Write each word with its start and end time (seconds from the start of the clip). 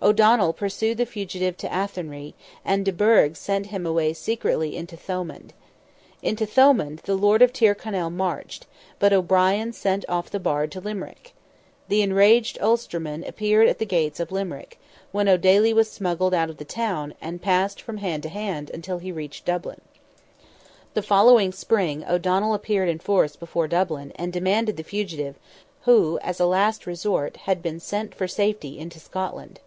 O'Donnell 0.00 0.52
pursued 0.52 0.96
the 0.96 1.04
fugitive 1.04 1.56
to 1.56 1.66
Athenry, 1.74 2.32
and 2.64 2.84
de 2.84 2.92
Burgh 2.92 3.34
sent 3.36 3.66
him 3.66 3.84
away 3.84 4.12
secretly 4.12 4.76
into 4.76 4.96
Thomond. 4.96 5.50
Into 6.22 6.46
Thomond, 6.46 7.00
the 7.00 7.16
Lord 7.16 7.42
of 7.42 7.52
Tyrconnell 7.52 8.08
marched, 8.10 8.66
but 9.00 9.12
O'Brien 9.12 9.72
sent 9.72 10.04
off 10.08 10.30
the 10.30 10.38
Bard 10.38 10.70
to 10.70 10.80
Limerick. 10.80 11.34
The 11.88 12.02
enraged 12.02 12.58
Ulsterman 12.60 13.24
appeared 13.24 13.66
at 13.66 13.80
the 13.80 13.84
gates 13.84 14.20
of 14.20 14.30
Limerick, 14.30 14.78
when 15.10 15.28
O'Daly 15.28 15.72
was 15.72 15.90
smuggled 15.90 16.32
out 16.32 16.48
of 16.48 16.58
the 16.58 16.64
town, 16.64 17.12
and 17.20 17.42
"passed 17.42 17.82
from 17.82 17.96
hand 17.96 18.22
to 18.22 18.28
hand," 18.28 18.70
until 18.72 18.98
he 18.98 19.10
reached 19.10 19.46
Dublin. 19.46 19.80
The 20.94 21.02
following 21.02 21.50
spring 21.50 22.04
O'Donnell 22.04 22.54
appeared 22.54 22.88
in 22.88 23.00
force 23.00 23.34
before 23.34 23.66
Dublin, 23.66 24.12
and 24.14 24.32
demanded 24.32 24.76
the 24.76 24.84
fugitive, 24.84 25.40
who, 25.86 26.20
as 26.22 26.38
a 26.38 26.46
last 26.46 26.86
resort, 26.86 27.36
had 27.48 27.60
been 27.60 27.80
sent 27.80 28.14
for 28.14 28.28
safety 28.28 28.78
into 28.78 29.00
Scotland. 29.00 29.58